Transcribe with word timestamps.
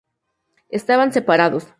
Estaban 0.69 1.13
separados. 1.13 1.67